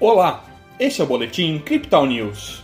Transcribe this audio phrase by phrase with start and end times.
[0.00, 0.44] Olá,
[0.78, 2.62] este é o Boletim Crypto News.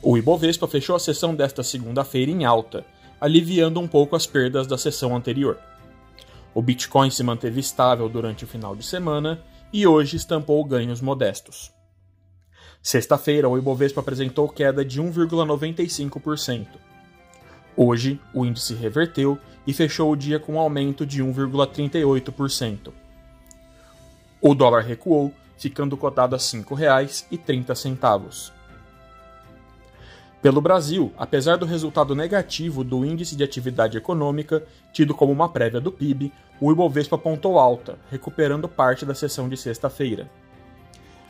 [0.00, 2.82] O Ibovespa fechou a sessão desta segunda-feira em alta,
[3.20, 5.58] aliviando um pouco as perdas da sessão anterior.
[6.54, 9.38] O Bitcoin se manteve estável durante o final de semana
[9.70, 11.70] e hoje estampou ganhos modestos.
[12.82, 16.68] Sexta-feira, o Ibovespa apresentou queda de 1,95%.
[17.76, 22.92] Hoje, o índice reverteu e fechou o dia com um aumento de 1,38%.
[24.40, 28.52] O dólar recuou, ficando cotado a R$ 5,30.
[30.40, 35.80] Pelo Brasil, apesar do resultado negativo do Índice de Atividade Econômica, tido como uma prévia
[35.80, 40.30] do PIB, o Ibovespa apontou alta, recuperando parte da sessão de sexta-feira.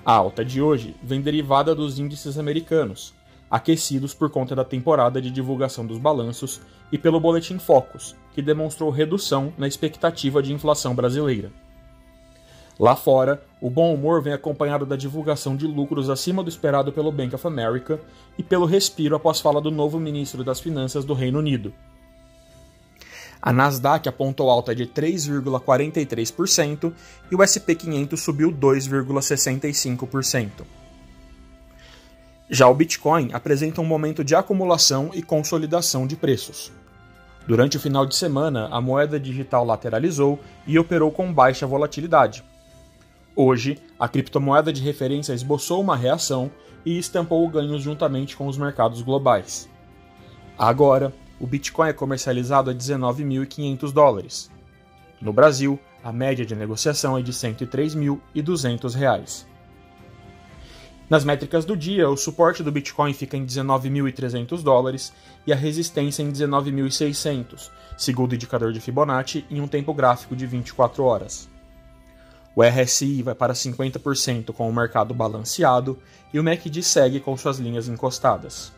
[0.04, 3.14] A alta de hoje vem derivada dos índices americanos,
[3.50, 6.60] aquecidos por conta da temporada de divulgação dos balanços
[6.92, 11.50] e pelo Boletim Focus, que demonstrou redução na expectativa de inflação brasileira.
[12.78, 17.10] Lá fora, o bom humor vem acompanhado da divulgação de lucros acima do esperado pelo
[17.10, 18.00] Bank of America
[18.38, 21.74] e pelo respiro após fala do novo ministro das Finanças do Reino Unido.
[23.42, 26.92] A Nasdaq apontou alta de 3,43%
[27.30, 30.77] e o SP 500 subiu 2,65%.
[32.50, 36.72] Já o Bitcoin apresenta um momento de acumulação e consolidação de preços.
[37.46, 42.44] Durante o final de semana, a moeda digital lateralizou e operou com baixa volatilidade.
[43.36, 46.50] Hoje, a criptomoeda de referência esboçou uma reação
[46.84, 49.68] e estampou ganhos juntamente com os mercados globais.
[50.58, 54.50] Agora, o Bitcoin é comercializado a 19.500 dólares.
[55.20, 59.57] No Brasil, a média de negociação é de R$ 103.200.
[61.08, 65.12] Nas métricas do dia, o suporte do Bitcoin fica em 19.300 dólares
[65.46, 70.46] e a resistência em 19.600, segundo o indicador de Fibonacci, em um tempo gráfico de
[70.46, 71.48] 24 horas.
[72.54, 75.98] O RSI vai para 50% com o mercado balanceado
[76.34, 78.72] e o MACD segue com suas linhas encostadas.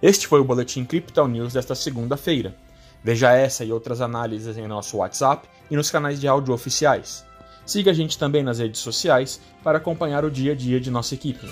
[0.00, 2.56] Este foi o Boletim Crypto News desta segunda-feira.
[3.04, 7.26] Veja essa e outras análises em nosso WhatsApp e nos canais de áudio oficiais.
[7.64, 11.14] Siga a gente também nas redes sociais para acompanhar o dia a dia de nossa
[11.14, 11.46] equipe.